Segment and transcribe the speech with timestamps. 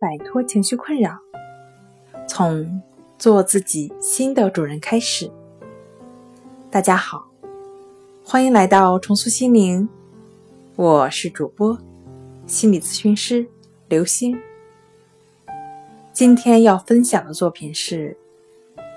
[0.00, 1.18] 摆脱情绪困扰，
[2.26, 2.80] 从
[3.18, 5.30] 做自己新的主人开始。
[6.70, 7.28] 大家好，
[8.24, 9.86] 欢迎来到重塑心灵，
[10.74, 11.78] 我是主播
[12.46, 13.46] 心理咨询师
[13.90, 14.40] 刘星。
[16.14, 18.16] 今天要分享的作品是：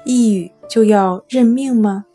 [0.05, 2.05] 抑郁就要认命吗？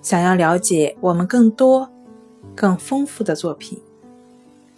[0.00, 1.90] 想要了解我们更多、
[2.54, 3.82] 更丰富的作品。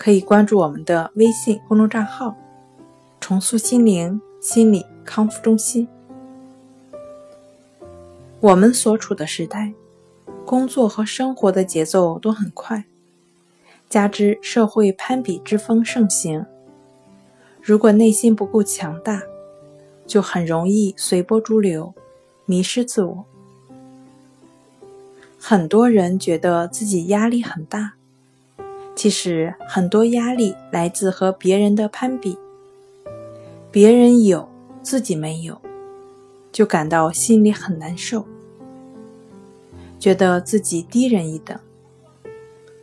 [0.01, 2.35] 可以关注我们的微信公众账号
[3.21, 5.87] “重塑心灵心理康复中心”。
[8.41, 9.75] 我们所处的时代，
[10.47, 12.87] 工作和生活的节奏都很快，
[13.91, 16.47] 加之社会攀比之风盛行，
[17.61, 19.21] 如果内心不够强大，
[20.07, 21.93] 就很容易随波逐流，
[22.47, 23.27] 迷失自我。
[25.39, 27.97] 很多人觉得自己压力很大。
[29.01, 32.37] 其实很多压力来自和别人的攀比，
[33.71, 34.47] 别人有
[34.83, 35.59] 自己没有，
[36.53, 38.27] 就感到心里很难受，
[39.99, 41.59] 觉得自己低人一等，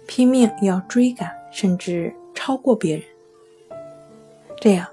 [0.07, 3.05] 拼命要追赶甚至超过别人，
[4.59, 4.87] 这样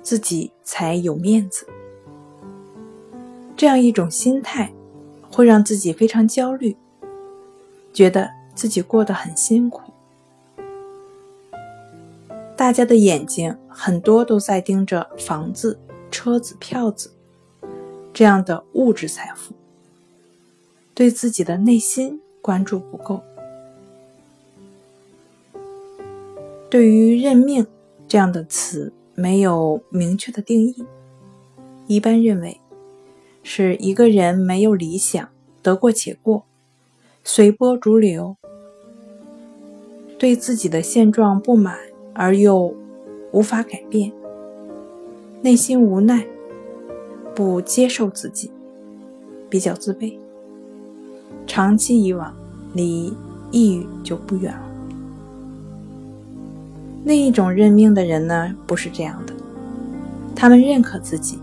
[0.00, 1.66] 自己才有面子。
[3.54, 4.72] 这样一种心态
[5.30, 6.74] 会让自己非常焦虑，
[7.92, 9.89] 觉得自己过得很辛苦。
[12.70, 15.76] 大家的眼睛很多都在盯着房子、
[16.08, 17.10] 车子、票子
[18.14, 19.52] 这样的物质财富，
[20.94, 23.20] 对自己的内心关注不够。
[26.70, 27.66] 对于“认命”
[28.06, 30.86] 这样的词，没有明确的定义。
[31.88, 32.60] 一般认为，
[33.42, 35.28] 是一个人没有理想，
[35.60, 36.44] 得过且过，
[37.24, 38.36] 随波逐流，
[40.16, 41.89] 对自己的现状不满。
[42.12, 42.74] 而又
[43.32, 44.12] 无法改变，
[45.42, 46.26] 内心无奈，
[47.34, 48.50] 不接受自己，
[49.48, 50.14] 比较自卑，
[51.46, 52.34] 长期以往，
[52.74, 53.14] 离
[53.50, 54.62] 抑郁就不远了。
[57.04, 59.32] 另一种认命的人呢，不是这样的，
[60.36, 61.38] 他们认可自己，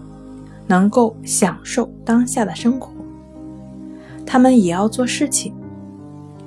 [0.68, 2.92] 能够享受当下的生活，
[4.26, 5.54] 他们也要做事情，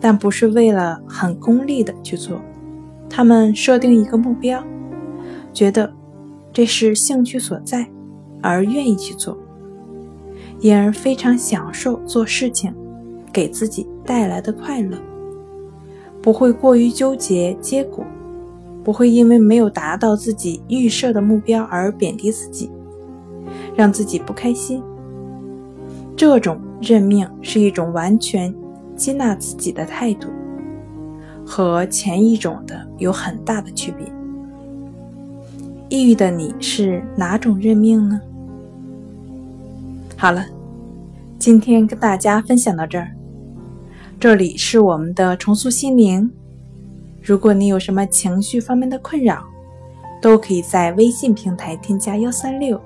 [0.00, 2.40] 但不是为了很功利的去做。
[3.10, 4.64] 他们设定一个目标，
[5.52, 5.92] 觉得
[6.52, 7.86] 这是兴趣所在，
[8.40, 9.36] 而愿意去做，
[10.60, 12.72] 因而非常享受做事情
[13.32, 14.96] 给自己带来的快乐，
[16.22, 18.04] 不会过于纠结结果，
[18.84, 22.70] 不会因为没有达到自己预设的目标而贬低自己，
[23.74, 24.82] 让自己不开心。
[26.16, 28.54] 这种认命是一种完全
[28.94, 30.28] 接纳自己的态度。
[31.46, 34.06] 和前一种的有很大的区别。
[35.88, 38.20] 抑郁的你是哪种认命呢？
[40.16, 40.44] 好了，
[41.38, 43.10] 今天跟大家分享到这儿。
[44.18, 46.30] 这里是我们的重塑心灵。
[47.22, 49.42] 如果你有什么情绪方面的困扰，
[50.22, 52.80] 都可以在微信平台添加幺三六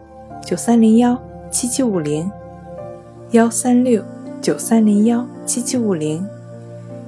[0.46, 1.20] 九三零幺
[1.50, 2.30] 七七五零
[3.32, 4.02] 幺三六
[4.40, 6.26] 九三零幺七七五零。